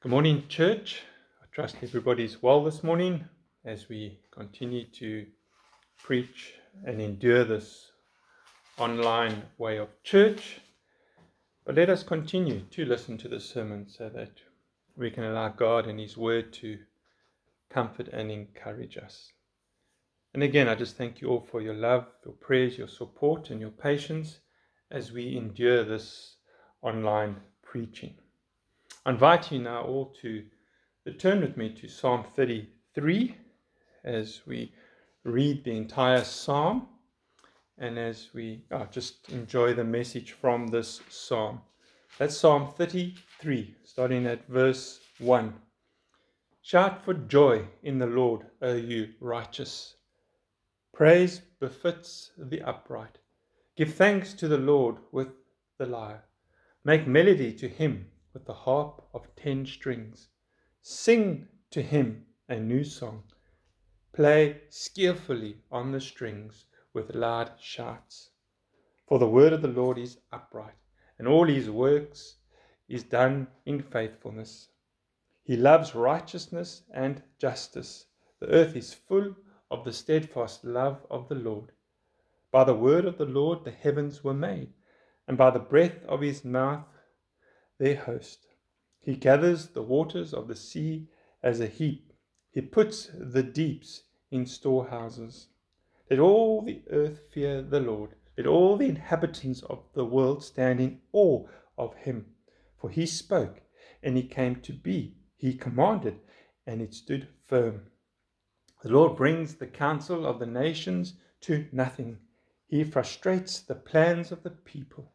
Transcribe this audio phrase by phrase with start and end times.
[0.00, 1.02] Good morning, church.
[1.42, 3.24] I trust everybody's well this morning
[3.64, 5.26] as we continue to
[6.00, 6.52] preach
[6.84, 7.90] and endure this
[8.78, 10.60] online way of church.
[11.64, 14.30] But let us continue to listen to the sermon so that
[14.96, 16.78] we can allow God and His Word to
[17.68, 19.32] comfort and encourage us.
[20.32, 23.60] And again, I just thank you all for your love, your prayers, your support, and
[23.60, 24.38] your patience
[24.92, 26.36] as we endure this
[26.82, 28.14] online preaching.
[29.08, 30.44] I invite you now all to
[31.16, 33.34] turn with me to Psalm 33
[34.04, 34.70] as we
[35.24, 36.88] read the entire psalm
[37.78, 41.62] and as we oh, just enjoy the message from this psalm.
[42.18, 45.54] That's Psalm 33, starting at verse 1.
[46.60, 49.94] Shout for joy in the Lord, O you righteous.
[50.92, 53.16] Praise befits the upright.
[53.74, 55.28] Give thanks to the Lord with
[55.78, 56.24] the lyre.
[56.84, 58.04] Make melody to him
[58.38, 60.28] with the harp of ten strings.
[60.80, 63.24] Sing to him a new song.
[64.12, 68.30] Play skillfully on the strings with loud shouts.
[69.08, 70.76] For the word of the Lord is upright,
[71.18, 72.36] and all his works
[72.88, 74.68] is done in faithfulness.
[75.42, 78.06] He loves righteousness and justice.
[78.38, 79.34] The earth is full
[79.68, 81.72] of the steadfast love of the Lord.
[82.52, 84.74] By the word of the Lord the heavens were made,
[85.26, 86.84] and by the breath of his mouth
[87.78, 88.46] their host.
[89.00, 91.08] He gathers the waters of the sea
[91.42, 92.12] as a heap.
[92.50, 95.48] He puts the deeps in storehouses.
[96.10, 98.10] Let all the earth fear the Lord.
[98.36, 102.26] Let all the inhabitants of the world stand in awe of him.
[102.76, 103.62] For he spoke,
[104.02, 105.16] and he came to be.
[105.36, 106.20] He commanded,
[106.66, 107.86] and it stood firm.
[108.82, 112.18] The Lord brings the counsel of the nations to nothing.
[112.66, 115.12] He frustrates the plans of the people.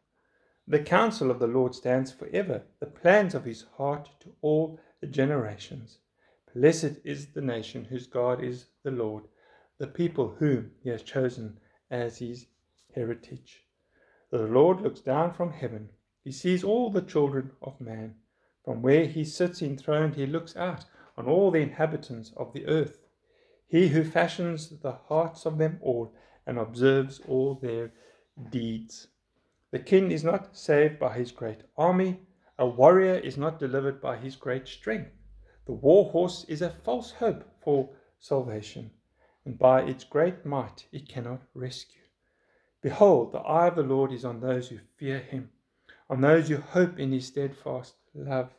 [0.66, 5.06] The counsel of the Lord stands forever, the plans of his heart to all the
[5.06, 5.98] generations.
[6.54, 9.24] Blessed is the nation whose God is the Lord,
[9.76, 11.58] the people whom he has chosen
[11.90, 12.46] as his
[12.94, 13.66] heritage.
[14.30, 15.90] The Lord looks down from heaven.
[16.22, 18.14] He sees all the children of man.
[18.64, 20.86] From where he sits enthroned, he looks out
[21.18, 23.00] on all the inhabitants of the earth.
[23.66, 26.14] He who fashions the hearts of them all
[26.46, 27.92] and observes all their
[28.50, 29.08] deeds.
[29.74, 32.20] The king is not saved by his great army.
[32.60, 35.10] A warrior is not delivered by his great strength.
[35.66, 37.90] The war horse is a false hope for
[38.20, 38.92] salvation,
[39.44, 42.02] and by its great might it cannot rescue.
[42.82, 45.50] Behold, the eye of the Lord is on those who fear him,
[46.08, 48.54] on those who hope in his steadfast love,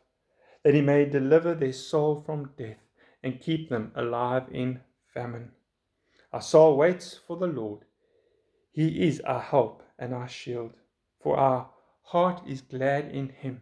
[0.64, 2.84] that he may deliver their soul from death
[3.24, 4.82] and keep them alive in
[5.14, 5.54] famine.
[6.34, 7.86] Our soul waits for the Lord.
[8.74, 10.74] He is our help and our shield
[11.26, 11.68] for our
[12.04, 13.60] heart is glad in him,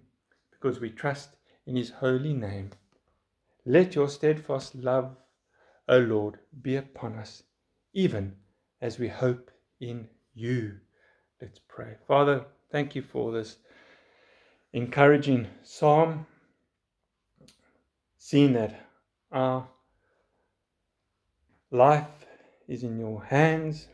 [0.52, 1.30] because we trust
[1.66, 2.72] in his holy name.
[3.66, 5.16] Let your steadfast love,
[5.88, 7.44] O Lord, be upon us,
[7.94, 8.36] even
[8.82, 10.74] as we hope in you.
[11.42, 11.96] Let's pray.
[12.06, 13.56] Father, thank you for this
[14.74, 16.26] encouraging psalm,
[18.18, 18.90] seeing that
[19.32, 19.70] our
[21.72, 22.26] life
[22.68, 23.88] is in your hands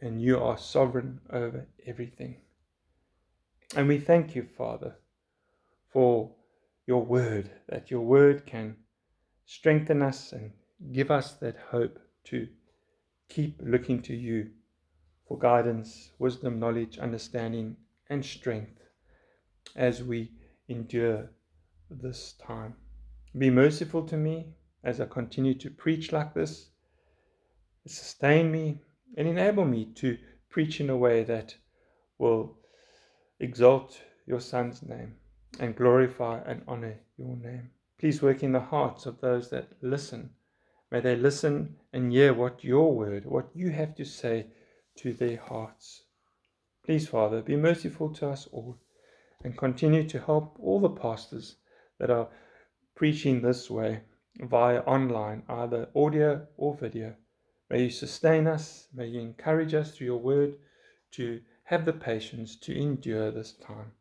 [0.00, 2.34] and you are sovereign over everything.
[3.76, 4.96] And we thank you, Father,
[5.92, 6.34] for
[6.86, 8.76] your word, that your word can
[9.44, 10.52] strengthen us and
[10.92, 12.48] give us that hope to
[13.28, 14.50] keep looking to you
[15.26, 17.76] for guidance, wisdom, knowledge, understanding,
[18.08, 18.80] and strength
[19.76, 20.32] as we
[20.68, 21.30] endure
[21.90, 22.74] this time.
[23.36, 26.70] Be merciful to me as I continue to preach like this.
[27.86, 28.80] Sustain me
[29.16, 30.16] and enable me to
[30.48, 31.54] preach in a way that
[32.18, 32.57] will
[33.40, 35.14] exalt your Son's name
[35.60, 37.70] and glorify and honor your name.
[37.98, 40.30] Please work in the hearts of those that listen.
[40.90, 44.46] May they listen and hear what your word, what you have to say
[44.96, 46.02] to their hearts.
[46.84, 48.78] Please, Father, be merciful to us all
[49.44, 51.56] and continue to help all the pastors
[51.98, 52.28] that are
[52.94, 54.00] preaching this way
[54.40, 57.14] via online, either audio or video.
[57.70, 60.54] May you sustain us, may you encourage us through your word
[61.12, 63.92] to have the patience to endure this time.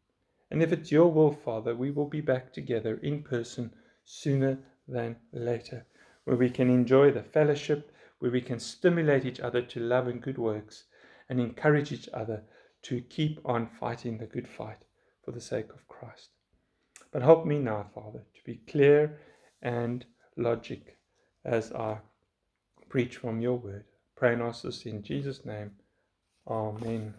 [0.50, 3.74] And if it's your will, Father, we will be back together in person
[4.06, 5.86] sooner than later,
[6.24, 10.22] where we can enjoy the fellowship, where we can stimulate each other to love and
[10.22, 10.86] good works,
[11.28, 12.42] and encourage each other
[12.84, 14.86] to keep on fighting the good fight
[15.25, 16.30] for the sake of Christ.
[17.12, 19.19] But help me now, Father, to be clear
[19.62, 20.06] and
[20.38, 20.96] logic
[21.44, 21.98] as I
[22.88, 23.84] preach from your word.
[24.16, 25.72] Pray and ask this in Jesus' name.
[26.48, 27.14] Amen.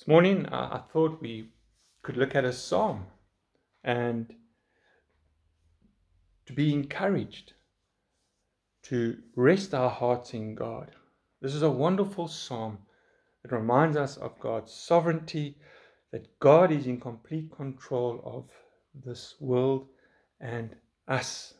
[0.00, 1.50] This morning, uh, I thought we
[2.00, 3.08] could look at a psalm
[3.84, 4.32] and
[6.46, 7.52] to be encouraged
[8.84, 10.92] to rest our hearts in God.
[11.42, 12.78] This is a wonderful psalm.
[13.44, 15.58] It reminds us of God's sovereignty,
[16.12, 18.46] that God is in complete control of
[19.04, 19.86] this world
[20.40, 20.76] and
[21.08, 21.52] us.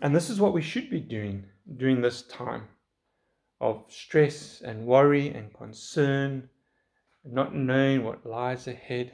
[0.00, 1.46] And this is what we should be doing
[1.76, 2.68] during this time
[3.60, 6.48] of stress and worry and concern,
[7.24, 9.12] not knowing what lies ahead.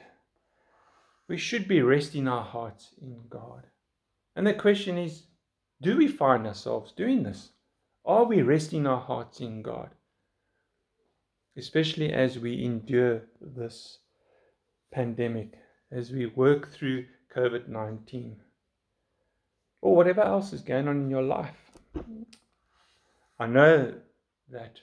[1.27, 3.63] We should be resting our hearts in God.
[4.35, 5.23] And the question is
[5.81, 7.49] do we find ourselves doing this?
[8.05, 9.89] Are we resting our hearts in God?
[11.57, 13.99] Especially as we endure this
[14.91, 15.53] pandemic,
[15.91, 17.05] as we work through
[17.35, 18.37] COVID 19,
[19.81, 21.55] or whatever else is going on in your life.
[23.39, 23.93] I know
[24.49, 24.79] that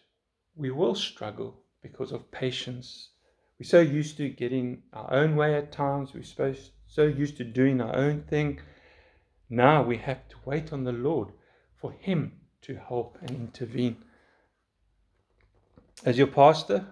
[0.55, 3.11] we will struggle because of patience.
[3.59, 7.44] We're so used to getting our own way at times, we're supposed, so used to
[7.44, 8.61] doing our own thing.
[9.49, 11.29] Now we have to wait on the Lord
[11.76, 12.32] for Him
[12.62, 13.97] to help and intervene.
[16.05, 16.87] As your pastor,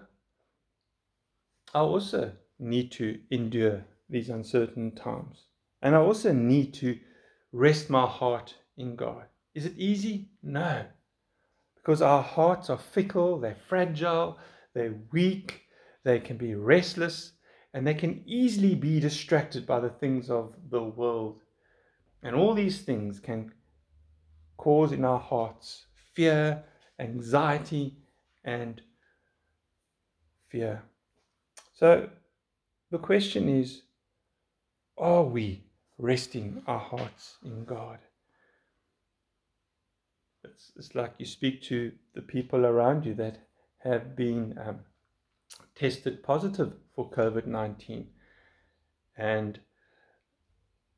[1.73, 5.45] I also need to endure these uncertain times.
[5.81, 6.99] And I also need to
[7.51, 9.25] rest my heart in God.
[9.53, 10.29] Is it easy?
[10.43, 10.85] No.
[11.81, 14.37] Because our hearts are fickle, they're fragile,
[14.73, 15.61] they're weak,
[16.03, 17.33] they can be restless,
[17.73, 21.39] and they can easily be distracted by the things of the world.
[22.21, 23.51] And all these things can
[24.57, 26.63] cause in our hearts fear,
[26.99, 27.97] anxiety,
[28.43, 28.81] and
[30.49, 30.83] fear.
[31.73, 32.09] So
[32.91, 33.83] the question is
[34.97, 35.63] are we
[35.97, 37.99] resting our hearts in God?
[40.43, 43.39] It's, it's like you speak to the people around you that
[43.79, 44.79] have been um,
[45.75, 48.07] tested positive for COVID 19
[49.17, 49.59] and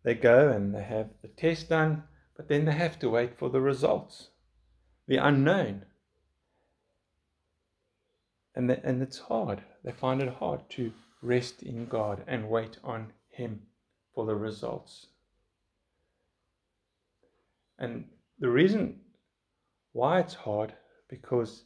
[0.04, 2.04] they go and they have the test done
[2.36, 4.30] but then they have to wait for the results,
[5.08, 5.86] the unknown.
[8.56, 9.64] And, the, and it's hard.
[9.84, 10.92] They find it hard to
[11.22, 13.64] rest in God and wait on Him
[14.14, 15.08] for the results.
[17.80, 18.06] And
[18.40, 19.00] the reason
[19.94, 20.74] why it's hard,
[21.08, 21.64] because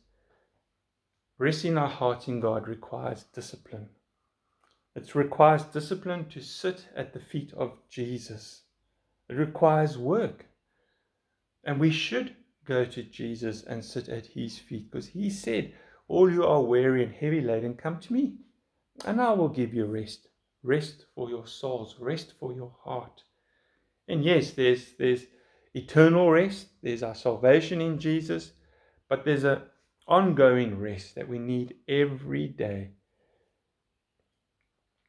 [1.38, 3.90] resting our hearts in God requires discipline.
[4.96, 8.64] It requires discipline to sit at the feet of Jesus.
[9.30, 10.46] It requires work.
[11.64, 12.36] And we should
[12.66, 15.74] go to Jesus and sit at his feet because he said,
[16.08, 18.38] All you are weary and heavy laden, come to me,
[19.06, 20.28] and I will give you rest.
[20.64, 23.24] Rest for your souls, rest for your heart.
[24.08, 25.26] And yes, there's there's
[25.78, 28.52] eternal rest, there's our salvation in Jesus,
[29.10, 29.62] but there's an
[30.08, 32.92] ongoing rest that we need every day.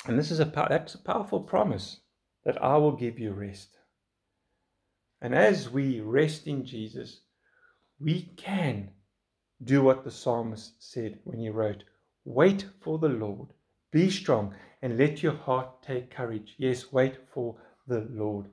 [0.07, 2.01] And this is a that's a powerful promise
[2.45, 3.77] that I will give you rest.
[5.21, 7.23] And as we rest in Jesus,
[7.99, 8.91] we can
[9.63, 11.83] do what the psalmist said when he wrote,
[12.25, 13.49] Wait for the Lord,
[13.91, 16.55] be strong, and let your heart take courage.
[16.59, 17.57] Yes, wait for
[17.87, 18.47] the Lord.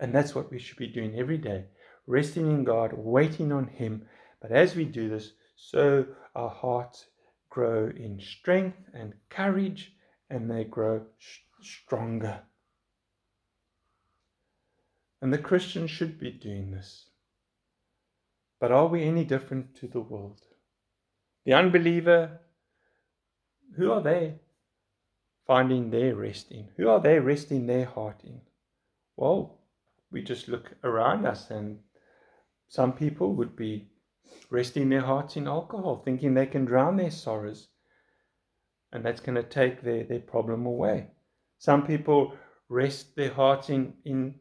[0.00, 1.66] And that's what we should be doing every day
[2.10, 4.06] resting in God, waiting on Him.
[4.42, 7.06] But as we do this, so our hearts
[7.48, 9.92] grow in strength and courage,
[10.28, 12.40] and they grow sh- stronger.
[15.22, 17.06] And the Christian should be doing this.
[18.58, 20.40] But are we any different to the world?
[21.44, 22.40] The unbeliever,
[23.76, 24.34] who are they
[25.46, 26.68] finding their rest in?
[26.76, 28.40] Who are they resting their heart in?
[29.16, 29.59] Well,
[30.10, 31.78] we just look around us, and
[32.68, 33.88] some people would be
[34.50, 37.68] resting their hearts in alcohol, thinking they can drown their sorrows,
[38.92, 41.08] and that's going to take their, their problem away.
[41.58, 42.34] Some people
[42.68, 44.34] rest their hearts in, in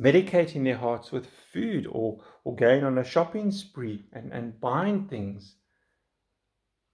[0.00, 5.06] medicating their hearts with food or, or going on a shopping spree and, and buying
[5.06, 5.56] things.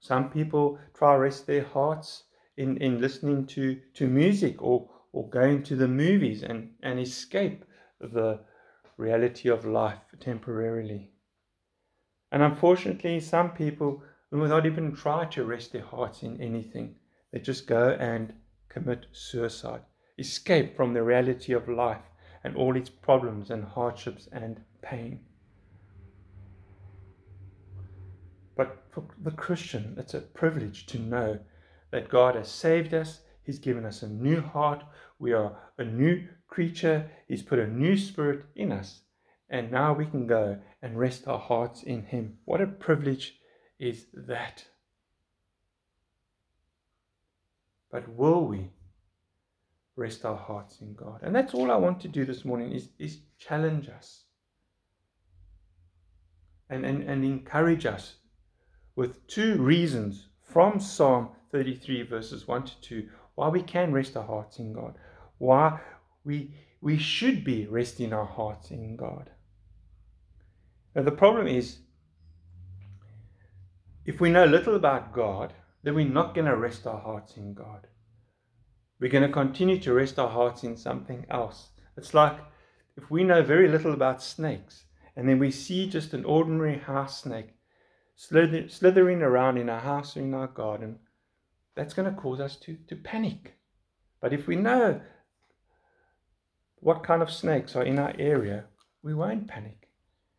[0.01, 2.25] Some people try to rest their hearts
[2.57, 7.65] in, in listening to, to music or, or going to the movies and, and escape
[8.01, 8.41] the
[8.97, 11.11] reality of life temporarily.
[12.33, 16.95] And unfortunately, some people will not even try to rest their hearts in anything.
[17.33, 18.33] They just go and
[18.69, 19.83] commit suicide,
[20.19, 22.03] escape from the reality of life
[22.45, 25.21] and all its problems and hardships and pain.
[28.57, 31.39] But for the Christian, it's a privilege to know
[31.91, 33.21] that God has saved us.
[33.43, 34.85] He's given us a new heart.
[35.19, 37.11] We are a new creature.
[37.29, 39.01] He's put a new spirit in us.
[39.49, 42.39] And now we can go and rest our hearts in Him.
[42.45, 43.39] What a privilege
[43.79, 44.65] is that!
[47.91, 48.71] But will we
[49.97, 51.21] rest our hearts in God.
[51.23, 54.25] And that's all I want to do this morning is, is challenge us
[56.71, 58.15] and, and, and encourage us
[58.97, 64.25] with two reasons from Psalm 33, verses 1 to 2, why we can rest our
[64.25, 64.95] hearts in God,
[65.39, 65.81] why
[66.25, 69.31] we, we should be resting our hearts in God.
[70.95, 71.79] Now, the problem is,
[74.05, 77.55] if we know little about God, then we're not going to rest our hearts in
[77.55, 77.87] God.
[78.99, 81.69] We're going to continue to rest our hearts in something else.
[81.97, 82.39] It's like
[82.97, 84.85] if we know very little about snakes
[85.17, 87.55] and then we see just an ordinary house snake
[88.17, 90.99] slithering around in our house or in our garden,
[91.75, 93.55] that's going to cause us to, to panic.
[94.21, 95.01] But if we know
[96.81, 98.65] what kind of snakes are in our area,
[99.03, 99.89] we won't panic.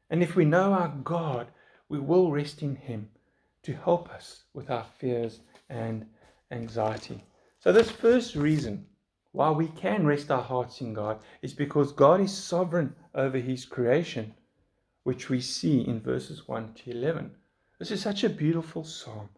[0.09, 1.47] And if we know our God,
[1.87, 3.09] we will rest in Him
[3.63, 6.05] to help us with our fears and
[6.51, 7.23] anxiety.
[7.59, 8.85] So, this first reason
[9.31, 13.65] why we can rest our hearts in God is because God is sovereign over His
[13.65, 14.33] creation,
[15.03, 17.31] which we see in verses 1 to 11.
[17.79, 19.29] This is such a beautiful psalm.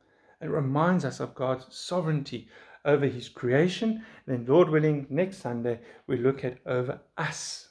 [0.41, 2.47] It reminds us of God's sovereignty
[2.85, 4.03] over His creation.
[4.25, 7.69] Then, Lord willing, next Sunday we look at over us.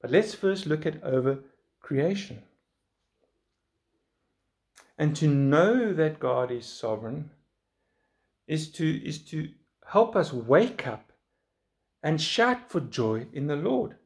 [0.00, 1.38] But let's first look at over
[1.80, 2.42] creation.
[4.98, 7.30] And to know that God is sovereign
[8.46, 9.50] is to, is to
[9.86, 11.12] help us wake up
[12.02, 13.96] and shout for joy in the Lord.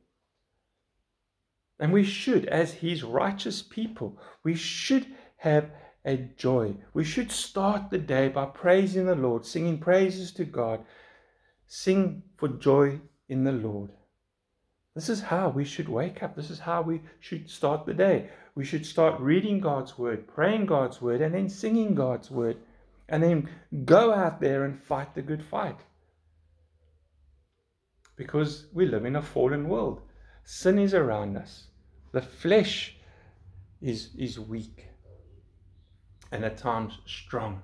[1.78, 5.06] And we should, as His righteous people, we should
[5.38, 5.70] have
[6.04, 6.74] a joy.
[6.94, 10.80] We should start the day by praising the Lord, singing praises to God.
[11.66, 13.90] Sing for joy in the Lord.
[14.94, 16.34] This is how we should wake up.
[16.34, 18.28] This is how we should start the day.
[18.54, 22.56] We should start reading God's word, praying God's word, and then singing God's word.
[23.08, 23.48] And then
[23.84, 25.78] go out there and fight the good fight.
[28.16, 30.02] Because we live in a fallen world.
[30.44, 31.68] Sin is around us.
[32.12, 32.96] The flesh
[33.80, 34.89] is, is weak
[36.30, 37.62] and at times strong.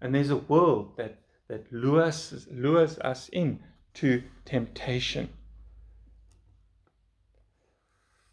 [0.00, 3.60] And there's a world that, that lures, lures us in
[3.94, 5.30] to temptation.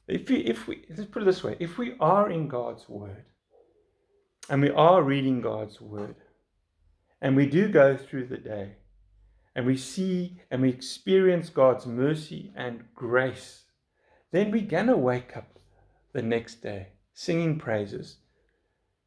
[0.08, 3.25] If we, if we, let's put it this way if we are in God's Word
[4.50, 6.15] and we are reading God's Word
[7.22, 8.77] and we do go through the day
[9.55, 13.65] and we see and we experience God's mercy and grace,
[14.31, 15.60] then we're going to wake up
[16.13, 18.17] the next day singing praises,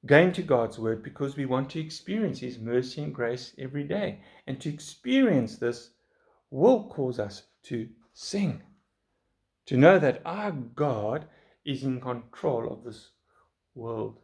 [0.06, 4.20] going to God's Word because we want to experience His mercy and grace every day.
[4.46, 5.90] And to experience this
[6.50, 8.62] will cause us to sing
[9.66, 11.26] to know that our God
[11.64, 13.10] is in control of this
[13.74, 14.18] world.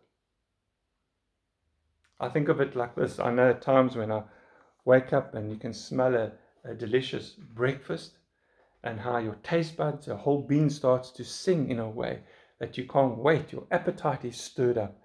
[2.21, 3.19] I think of it like this.
[3.21, 4.25] I know at times when I
[4.85, 6.33] wake up and you can smell a,
[6.65, 8.19] a delicious breakfast
[8.83, 12.21] and how your taste buds, your whole being starts to sing in a way
[12.59, 13.53] that you can't wait.
[13.53, 14.99] Your appetite is stirred up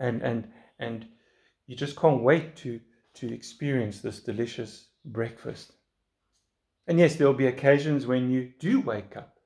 [0.00, 1.06] and and and
[1.66, 2.80] you just can't wait to
[3.14, 5.72] to experience this delicious breakfast.
[6.86, 9.38] And yes, there'll be occasions when you do wake up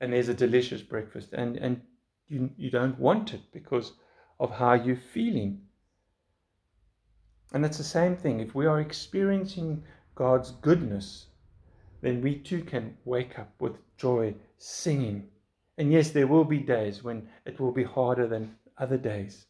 [0.00, 1.80] and there's a delicious breakfast and, and
[2.28, 3.92] you, you don't want it because
[4.38, 5.62] of how you're feeling.
[7.52, 8.40] And that's the same thing.
[8.40, 11.26] If we are experiencing God's goodness,
[12.00, 15.28] then we too can wake up with joy, singing.
[15.78, 19.46] And yes, there will be days when it will be harder than other days.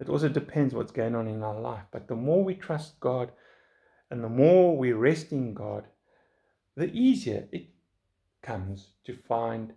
[0.00, 1.84] It also depends what's going on in our life.
[1.90, 3.30] But the more we trust God
[4.10, 5.84] and the more we rest in God,
[6.76, 7.66] the easier it
[8.42, 9.74] comes to find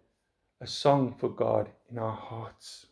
[0.61, 2.87] a song for God in our hearts.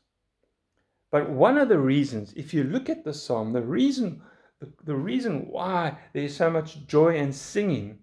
[1.10, 4.22] But one of the reasons, if you look at the psalm, the reason
[4.62, 7.98] the, the reason why there's so much joy and singing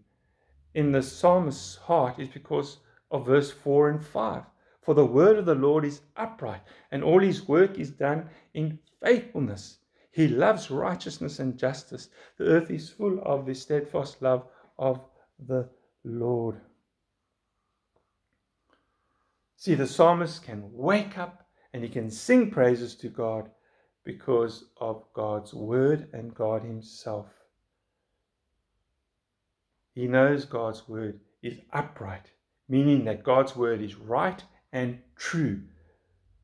[0.74, 2.78] in the psalmist's heart is because
[3.10, 4.42] of verse 4 and 5.
[4.82, 8.80] For the word of the Lord is upright, and all his work is done in
[9.02, 9.78] faithfulness.
[10.10, 12.08] He loves righteousness and justice.
[12.38, 14.46] The earth is full of the steadfast love
[14.78, 15.00] of
[15.38, 15.68] the
[16.04, 16.60] Lord.
[19.56, 23.50] See, the psalmist can wake up and he can sing praises to God
[24.04, 27.26] because of God's word and God himself.
[29.94, 32.30] He knows God's word is upright,
[32.68, 35.62] meaning that God's word is right and true.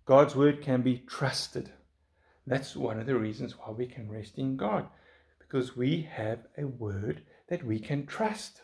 [0.04, 1.70] God's word can be trusted.
[2.46, 4.86] That's one of the reasons why we can rest in God,
[5.38, 8.60] because we have a word that we can trust.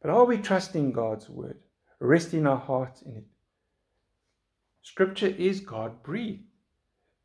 [0.00, 1.58] But are we trusting God's word?
[2.02, 3.24] resting our hearts in it.
[4.82, 6.42] Scripture is God breathed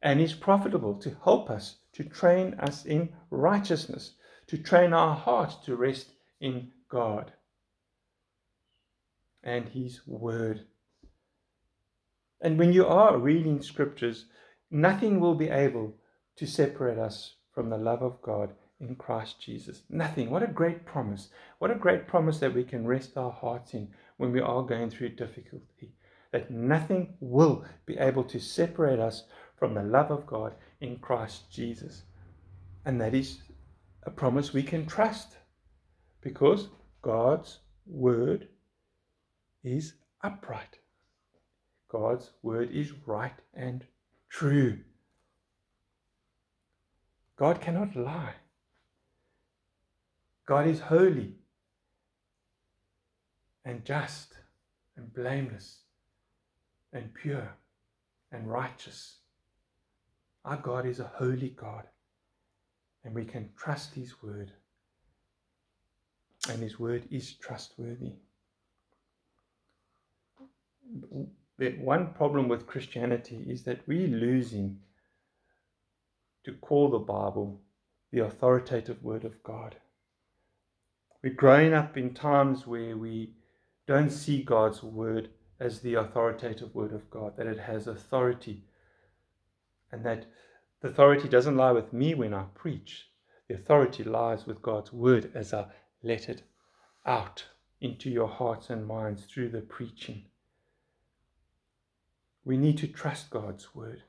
[0.02, 4.14] and is profitable to help us, to train us in righteousness,
[4.46, 7.32] to train our hearts to rest in God
[9.44, 10.62] and His Word.
[12.40, 14.26] And when you are reading scriptures,
[14.72, 15.94] nothing will be able
[16.36, 19.82] to separate us from the love of God in Christ Jesus.
[19.90, 20.30] Nothing.
[20.30, 21.30] What a great promise.
[21.60, 24.90] What a great promise that we can rest our hearts in when we are going
[24.90, 25.94] through difficulty.
[26.32, 29.24] That nothing will be able to separate us
[29.58, 32.04] from the love of God in Christ Jesus.
[32.86, 33.40] And that is
[34.04, 35.38] a promise we can trust
[36.22, 36.70] because
[37.02, 38.48] God's word
[39.64, 39.94] is
[40.24, 40.78] upright.
[41.90, 43.86] God's word is right and
[44.30, 44.80] true.
[47.38, 48.34] God cannot lie.
[50.46, 51.36] God is holy
[53.66, 54.34] and just
[54.96, 55.80] and blameless
[56.94, 57.54] and pure
[58.32, 59.18] and righteous.
[60.46, 61.84] Our God is a holy God,
[63.04, 64.54] and we can trust His word,
[66.50, 68.14] and His word is trustworthy.
[71.58, 74.80] The one problem with Christianity is that we're losing
[76.44, 77.62] to call the Bible
[78.12, 79.76] the authoritative word of God.
[81.24, 83.34] We're growing up in times where we
[83.88, 88.64] don't see God's word as the authoritative word of God, that it has authority,
[89.92, 90.28] and that
[90.82, 93.10] the authority doesn't lie with me when I preach.
[93.48, 95.66] The authority lies with God's word as I
[96.04, 96.44] let it
[97.06, 97.46] out
[97.82, 100.26] into your hearts and minds through the preaching.
[102.48, 104.04] We need to trust God's word.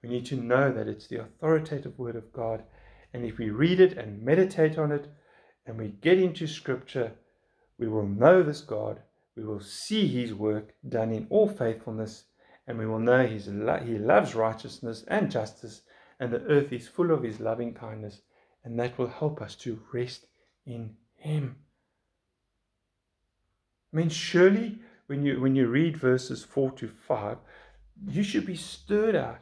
[0.00, 2.62] We need to know that it's the authoritative word of God.
[3.12, 5.08] And if we read it and meditate on it
[5.66, 7.14] and we get into scripture,
[7.76, 9.00] we will know this God.
[9.34, 12.26] We will see his work done in all faithfulness.
[12.68, 15.82] And we will know he's lo- he loves righteousness and justice.
[16.20, 18.20] And the earth is full of his loving kindness.
[18.62, 20.26] And that will help us to rest
[20.64, 21.56] in him.
[23.92, 27.38] I mean, surely when you, when you read verses 4 to 5,
[28.08, 29.40] you should be stirred up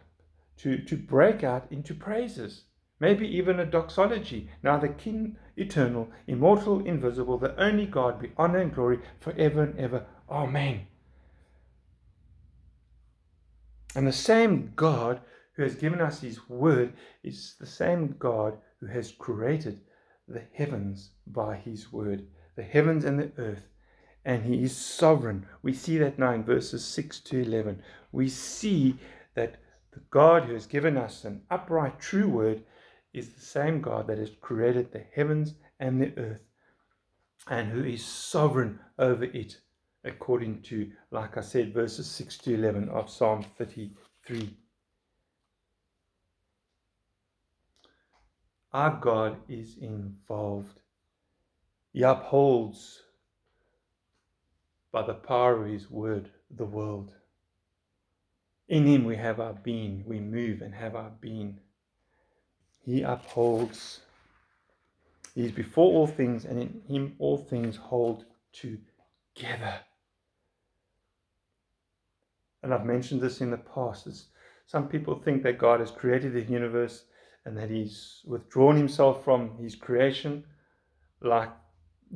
[0.58, 2.62] to, to break out into praises,
[3.00, 4.48] maybe even a doxology.
[4.62, 9.78] Now, the King eternal, immortal, invisible, the only God, be honor and glory forever and
[9.78, 10.06] ever.
[10.30, 10.86] Amen.
[13.94, 15.20] And the same God
[15.54, 19.80] who has given us his word is the same God who has created
[20.26, 23.66] the heavens by his word, the heavens and the earth.
[24.24, 25.46] And he is sovereign.
[25.62, 27.82] We see that now in verses 6 to 11.
[28.12, 28.98] We see
[29.34, 29.56] that
[29.92, 32.62] the God who has given us an upright, true word
[33.12, 36.40] is the same God that has created the heavens and the earth
[37.48, 39.58] and who is sovereign over it,
[40.04, 44.56] according to, like I said, verses 6 to 11 of Psalm 33.
[48.72, 50.80] Our God is involved.
[51.92, 53.02] He upholds
[54.92, 57.14] by the power of His word the world.
[58.68, 61.58] In him we have our being, we move and have our being.
[62.84, 64.00] He upholds,
[65.34, 69.80] he is before all things, and in him all things hold together.
[72.62, 74.06] And I've mentioned this in the past.
[74.06, 74.26] It's,
[74.66, 77.04] some people think that God has created the universe
[77.44, 80.44] and that he's withdrawn himself from his creation,
[81.20, 81.50] like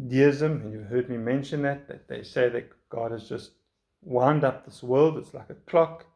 [0.08, 3.52] deism, and you've heard me mention that, that they say that God has just
[4.02, 5.18] wound up this world.
[5.18, 6.06] It's like a clock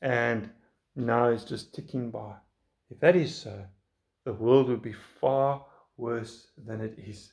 [0.00, 0.50] and
[0.94, 2.34] now it's just ticking by.
[2.90, 3.64] If that is so,
[4.24, 5.64] the world would be far
[5.96, 7.32] worse than it is.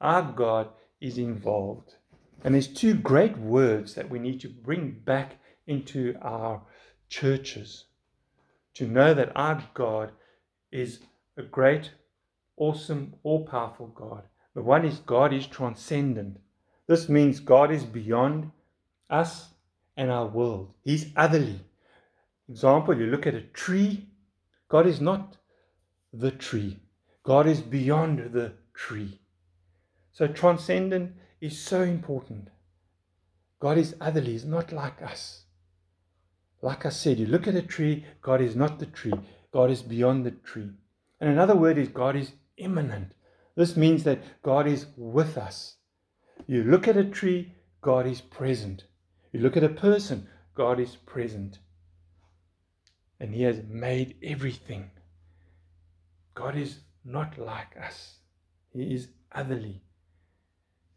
[0.00, 0.68] Our God
[1.00, 1.94] is involved.
[2.42, 6.62] And there's two great words that we need to bring back into our
[7.08, 7.86] churches
[8.74, 10.12] to know that our God
[10.70, 11.00] is
[11.36, 11.90] a great,
[12.56, 14.24] awesome, all powerful God.
[14.54, 16.38] The one is God is transcendent.
[16.86, 18.50] This means God is beyond
[19.10, 19.48] us
[19.96, 21.60] and our world, He's otherly.
[22.48, 24.06] Example, you look at a tree,
[24.68, 25.36] God is not
[26.12, 26.78] the tree,
[27.22, 29.20] God is beyond the tree.
[30.12, 32.48] So, transcendent is so important.
[33.60, 35.44] God is otherly, He's not like us.
[36.60, 39.14] Like I said, you look at a tree, God is not the tree,
[39.52, 40.70] God is beyond the tree.
[41.20, 43.12] And another word is God is immanent.
[43.56, 45.76] This means that God is with us.
[46.46, 48.84] You look at a tree, God is present.
[49.32, 51.58] You look at a person, God is present
[53.24, 54.90] and He has made everything.
[56.34, 58.18] God is not like us,
[58.70, 59.82] He is otherly.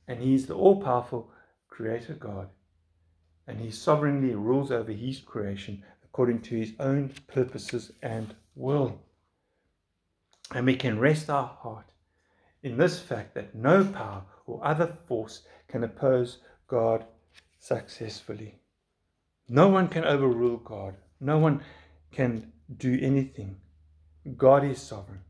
[0.07, 1.31] And He is the all powerful
[1.69, 2.49] Creator God.
[3.47, 8.99] And He sovereignly rules over His creation according to His own purposes and will.
[10.53, 11.86] And we can rest our heart
[12.63, 17.05] in this fact that no power or other force can oppose God
[17.59, 18.55] successfully.
[19.49, 20.95] No one can overrule God.
[21.19, 21.61] No one
[22.11, 23.57] can do anything.
[24.37, 25.21] God is sovereign.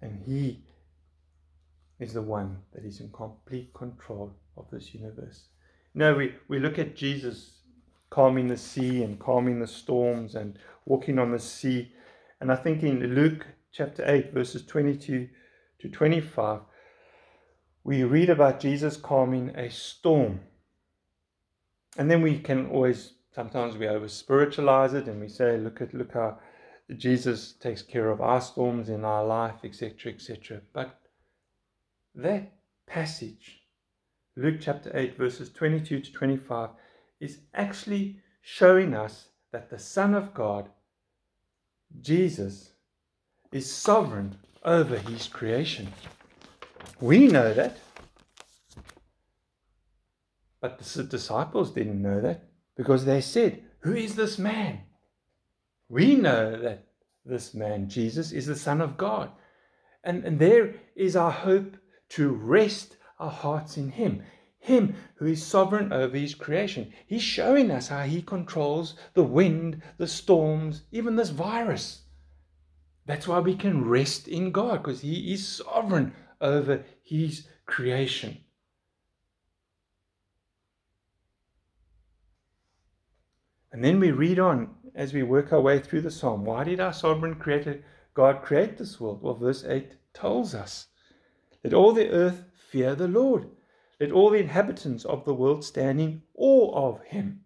[0.00, 0.62] And He
[1.98, 5.44] is the one that is in complete control of this universe.
[5.94, 7.58] Now we, we look at Jesus
[8.10, 11.92] calming the sea and calming the storms and walking on the sea.
[12.40, 15.28] And I think in Luke chapter 8, verses 22
[15.80, 16.60] to 25,
[17.84, 20.40] we read about Jesus calming a storm.
[21.96, 25.94] And then we can always, sometimes we over spiritualize it and we say, look at,
[25.94, 26.38] look how
[26.96, 30.60] Jesus takes care of our storms in our life, etc., etc.
[30.72, 30.98] But
[32.14, 32.52] that
[32.86, 33.60] passage,
[34.36, 36.70] Luke chapter 8, verses 22 to 25,
[37.20, 40.68] is actually showing us that the Son of God,
[42.00, 42.72] Jesus,
[43.52, 45.92] is sovereign over his creation.
[47.00, 47.78] We know that.
[50.60, 54.80] But the disciples didn't know that because they said, Who is this man?
[55.88, 56.88] We know that
[57.24, 59.30] this man, Jesus, is the Son of God.
[60.02, 61.76] And, and there is our hope
[62.10, 64.22] to rest our hearts in Him.
[64.58, 66.92] Him who is sovereign over His creation.
[67.06, 72.02] He's showing us how He controls the wind, the storms, even this virus.
[73.08, 78.36] That's why we can rest in God because He is sovereign over His creation.
[83.72, 86.44] And then we read on as we work our way through the psalm.
[86.44, 89.22] Why did our sovereign creator God create this world?
[89.22, 90.88] Well, verse 8 tells us
[91.64, 93.48] Let all the earth fear the Lord.
[93.98, 97.40] Let all the inhabitants of the world stand in awe of him.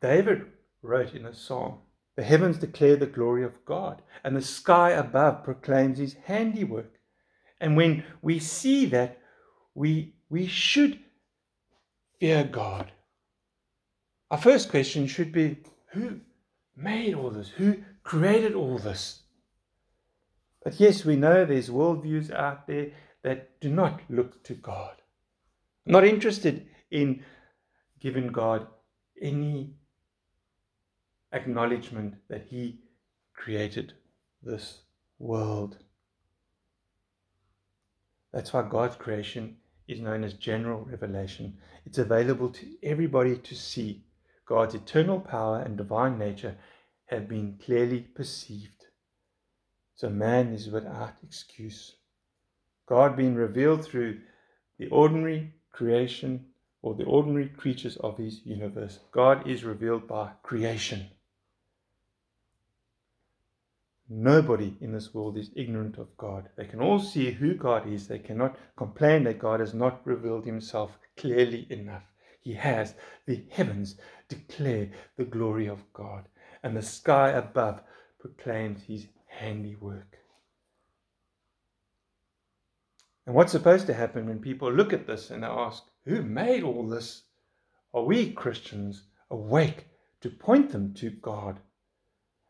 [0.00, 0.46] David
[0.82, 1.78] wrote in a psalm
[2.16, 6.98] The heavens declare the glory of God, and the sky above proclaims his handiwork.
[7.60, 9.18] And when we see that,
[9.74, 10.98] we, we should
[12.18, 12.92] fear God.
[14.30, 15.58] Our first question should be
[15.92, 16.20] Who
[16.76, 17.48] made all this?
[17.48, 19.22] Who created all this?
[20.62, 24.96] But yes, we know there's worldviews out there that do not look to God,
[25.86, 27.22] not interested in
[27.98, 28.66] giving God
[29.20, 29.74] any
[31.32, 32.80] acknowledgement that He
[33.34, 33.94] created
[34.42, 34.82] this
[35.18, 35.78] world.
[38.32, 39.56] That's why God's creation
[39.88, 41.58] is known as general revelation.
[41.84, 44.04] It's available to everybody to see.
[44.46, 46.56] God's eternal power and divine nature
[47.06, 48.86] have been clearly perceived.
[49.96, 51.96] So man is without excuse.
[52.86, 54.20] God being revealed through
[54.78, 56.46] the ordinary creation
[56.82, 58.98] or the ordinary creatures of his universe.
[59.12, 61.10] God is revealed by creation.
[64.12, 66.48] Nobody in this world is ignorant of God.
[66.56, 68.08] They can all see who God is.
[68.08, 72.02] They cannot complain that God has not revealed himself clearly enough.
[72.40, 72.96] He has.
[73.26, 76.26] The heavens declare the glory of God,
[76.64, 77.82] and the sky above
[78.18, 80.18] proclaims his handiwork.
[83.26, 86.64] And what's supposed to happen when people look at this and they ask, Who made
[86.64, 87.22] all this?
[87.94, 89.86] Are we Christians awake
[90.20, 91.60] to point them to God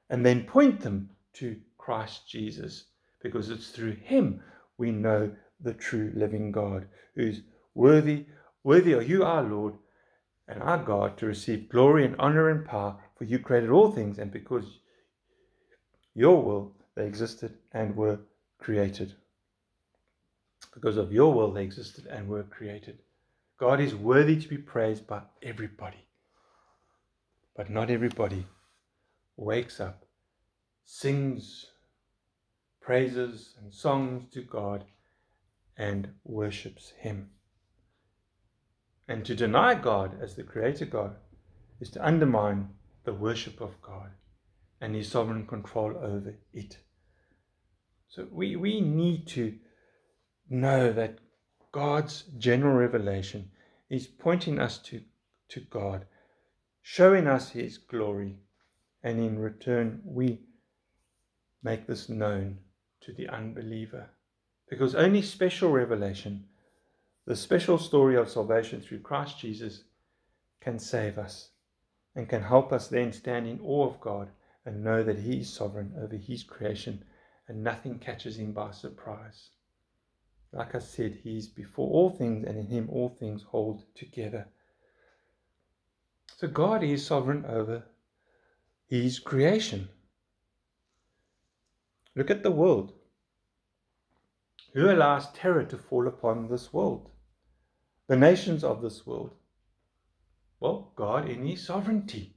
[0.09, 2.85] and then point them to Christ Jesus,
[3.23, 4.43] because it's through him
[4.79, 7.43] we know the true living God, who's
[7.75, 8.27] worthy,
[8.65, 9.75] worthy are you, our Lord,
[10.49, 14.19] and our God, to receive glory and honor and power, for you created all things,
[14.19, 14.79] and because
[16.15, 18.19] your will they existed and were
[18.59, 19.15] created.
[20.75, 22.99] Because of your will they existed and were created.
[23.59, 26.07] God is worthy to be praised by everybody.
[27.55, 28.47] But not everybody
[29.37, 30.05] wakes up
[30.85, 31.67] sings
[32.81, 34.85] praises and songs to God
[35.77, 37.31] and worships Him.
[39.09, 41.17] And to deny God as the Creator God
[41.81, 42.71] is to undermine
[43.05, 44.11] the worship of God
[44.81, 46.79] and His sovereign control over it.
[48.09, 49.57] So we, we need to
[50.49, 51.19] know that
[51.73, 53.51] God's general revelation
[53.89, 55.03] is pointing us to,
[55.51, 56.07] to God,
[56.83, 58.37] showing us His glory,
[59.03, 60.41] and in return we
[61.63, 62.59] make this known
[63.03, 64.09] to the unbeliever.
[64.69, 66.45] Because only special revelation,
[67.27, 69.85] the special story of salvation through Christ Jesus,
[70.61, 71.51] can save us
[72.15, 74.29] and can help us then stand in awe of God
[74.65, 77.05] and know that He is sovereign over His creation
[77.49, 79.51] and nothing catches Him by surprise.
[80.53, 84.49] Like I said, He is before all things, and in Him all things hold together.
[86.37, 87.85] So God is sovereign over
[88.87, 89.89] His creation.
[92.21, 92.93] Look at the world.
[94.75, 97.09] Who allows terror to fall upon this world?
[98.09, 99.31] The nations of this world.
[100.61, 102.35] Well, God in His sovereignty.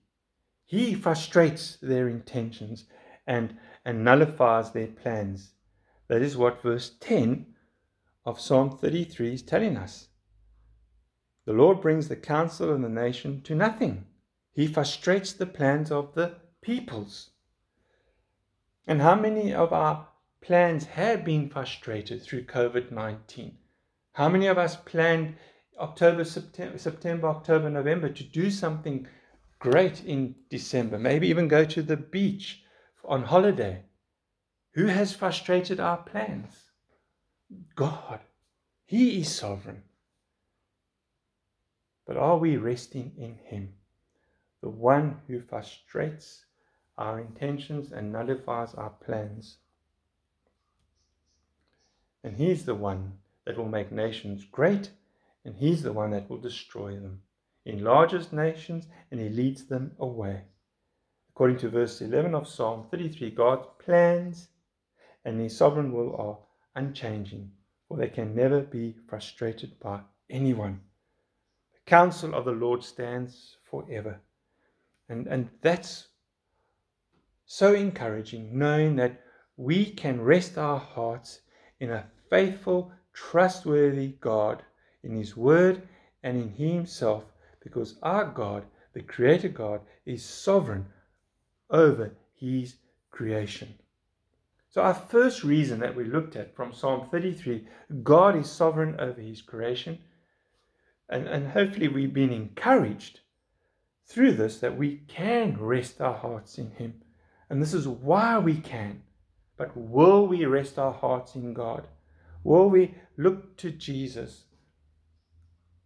[0.63, 2.85] He frustrates their intentions
[3.27, 5.51] and, and nullifies their plans.
[6.07, 7.47] That is what verse 10
[8.25, 10.07] of Psalm 33 is telling us.
[11.43, 14.05] The Lord brings the counsel of the nation to nothing.
[14.53, 17.31] He frustrates the plans of the peoples.
[18.85, 20.07] And how many of our
[20.41, 23.57] plans have been frustrated through COVID 19?
[24.13, 25.35] How many of us planned
[25.79, 29.07] October, September, September, October, November to do something
[29.59, 30.99] great in December?
[30.99, 32.63] Maybe even go to the beach
[33.05, 33.83] on holiday.
[34.73, 36.71] Who has frustrated our plans?
[37.75, 38.19] God.
[38.85, 39.83] He is sovereign.
[42.05, 43.75] But are we resting in Him?
[44.61, 46.45] The one who frustrates
[46.97, 49.57] our intentions and nullifies our plans.
[52.23, 54.91] And He's the one that will make nations great,
[55.43, 57.21] and He's the one that will destroy them.
[57.65, 60.43] He enlarges nations and He leads them away.
[61.29, 64.49] According to verse 11 of Psalm 33, God's plans
[65.25, 66.37] and His sovereign will are
[66.75, 67.51] unchanging,
[67.87, 70.81] for they can never be frustrated by anyone.
[71.73, 74.19] The counsel of the Lord stands forever.
[75.09, 76.07] And, and that's
[77.45, 79.21] so encouraging, knowing that
[79.57, 81.41] we can rest our hearts
[81.79, 84.63] in a faithful, trustworthy God,
[85.03, 85.87] in His Word
[86.23, 87.25] and in Himself,
[87.61, 90.85] because our God, the Creator God, is sovereign
[91.69, 92.75] over His
[93.11, 93.75] creation.
[94.69, 97.67] So, our first reason that we looked at from Psalm 33
[98.01, 99.99] God is sovereign over His creation.
[101.09, 103.19] And, and hopefully, we've been encouraged
[104.05, 107.02] through this that we can rest our hearts in Him.
[107.53, 109.03] And this is why we can.
[109.57, 111.87] But will we rest our hearts in God?
[112.43, 114.45] Will we look to Jesus?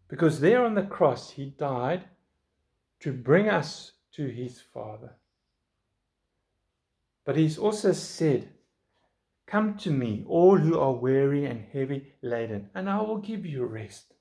[0.08, 2.06] Because there on the cross, He died
[3.02, 5.16] to bring us to His Father.
[7.26, 8.48] But He's also said,
[9.46, 13.66] Come to me, all who are weary and heavy laden, and I will give you
[13.66, 14.14] rest.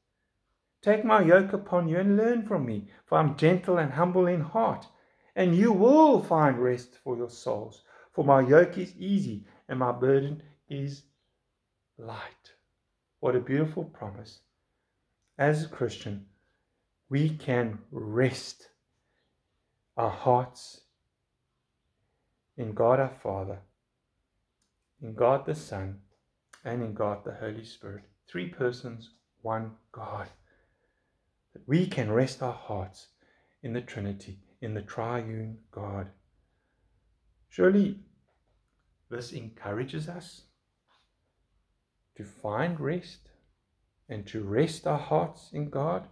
[0.83, 4.41] Take my yoke upon you and learn from me, for I'm gentle and humble in
[4.41, 4.89] heart
[5.37, 7.83] and you will find rest for your souls.
[8.13, 11.03] For my yoke is easy and my burden is
[11.99, 12.55] light.
[13.21, 14.41] What a beautiful promise.
[15.39, 16.25] As a Christian,
[17.11, 18.71] we can rest
[19.99, 20.81] our hearts
[22.57, 23.59] in God our Father,
[25.03, 25.99] in God the Son,
[26.65, 28.05] and in God the Holy Spirit.
[28.27, 29.11] Three persons,
[29.43, 30.29] one God.
[31.53, 33.09] That we can rest our hearts
[33.63, 36.09] in the Trinity in the triune God.
[37.49, 38.01] Surely
[39.11, 40.43] this encourages us
[42.17, 43.29] to find rest
[44.09, 46.07] and to rest our hearts in God.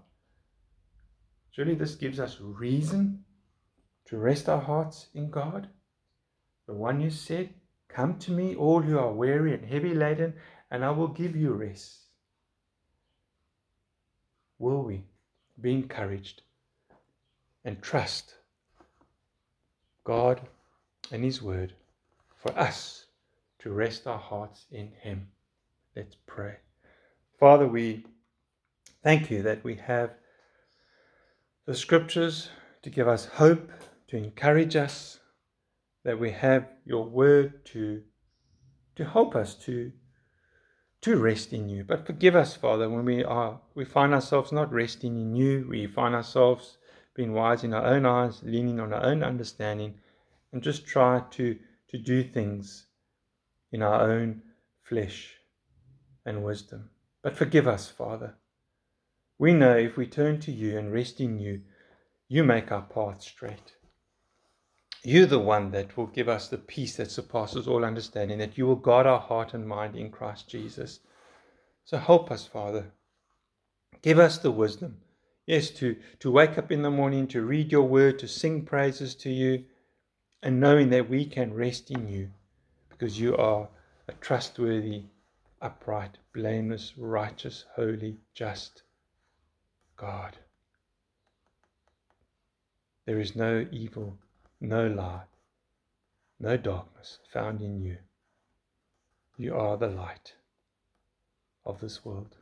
[1.50, 3.24] Surely this gives us reason
[4.06, 5.68] to rest our hearts in God.
[6.66, 7.54] The one who said,
[7.88, 10.34] Come to me, all who are weary and heavy laden,
[10.70, 12.00] and I will give you rest.
[14.58, 15.04] Will we
[15.60, 16.42] be encouraged
[17.64, 18.34] and trust
[20.04, 20.40] God
[21.10, 21.74] and His Word
[22.36, 23.06] for us
[23.60, 25.28] to rest our hearts in Him.
[25.96, 26.56] Let's pray.
[27.38, 28.04] Father, we
[29.02, 30.10] thank you that we have
[31.66, 32.50] the scriptures
[32.82, 33.70] to give us hope,
[34.08, 35.20] to encourage us,
[36.04, 38.02] that we have your word to,
[38.96, 39.90] to help us to,
[41.00, 41.82] to rest in you.
[41.84, 45.86] But forgive us, Father, when we are we find ourselves not resting in you, we
[45.86, 46.76] find ourselves
[47.14, 49.94] being wise in our own eyes, leaning on our own understanding,
[50.52, 52.86] and just try to, to do things
[53.72, 54.42] in our own
[54.82, 55.34] flesh
[56.26, 56.90] and wisdom.
[57.22, 58.34] But forgive us, Father.
[59.38, 61.62] We know if we turn to you and rest in you,
[62.28, 63.74] you make our path straight.
[65.02, 68.66] You're the one that will give us the peace that surpasses all understanding, that you
[68.66, 71.00] will guard our heart and mind in Christ Jesus.
[71.84, 72.92] So help us, Father.
[74.02, 74.98] Give us the wisdom
[75.46, 79.14] Yes, to, to wake up in the morning, to read your word, to sing praises
[79.16, 79.64] to you,
[80.42, 82.30] and knowing that we can rest in you
[82.88, 83.68] because you are
[84.08, 85.02] a trustworthy,
[85.60, 88.82] upright, blameless, righteous, holy, just
[89.96, 90.36] God.
[93.04, 94.16] There is no evil,
[94.60, 95.24] no lie,
[96.40, 97.98] no darkness found in you.
[99.36, 100.34] You are the light
[101.66, 102.36] of this world.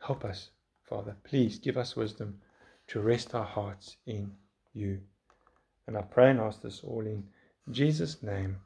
[0.00, 0.50] Help us
[0.88, 2.40] Father, please give us wisdom
[2.88, 4.30] to rest our hearts in
[4.72, 5.00] you.
[5.86, 7.24] And I pray and ask this all in
[7.70, 8.58] Jesus' name.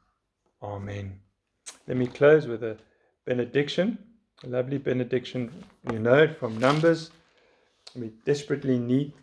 [0.61, 1.19] Amen.
[1.87, 2.77] Let me close with a
[3.25, 3.97] benediction
[4.43, 5.51] A lovely benediction.
[5.91, 7.11] You know it from Numbers.
[7.95, 9.13] We desperately need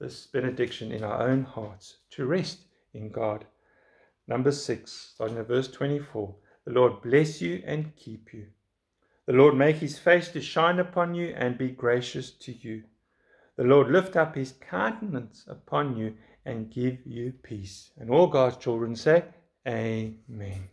[0.00, 2.58] this benediction in our own hearts to rest
[2.92, 3.44] in God.
[4.26, 6.34] Number 6, starting at verse 24.
[6.64, 8.46] The Lord bless you and keep you.
[9.26, 12.84] The Lord make his face to shine upon you and be gracious to you.
[13.56, 17.90] The Lord lift up his countenance upon you and give you peace.
[17.98, 19.24] And all God's children say,
[19.66, 20.68] Amen.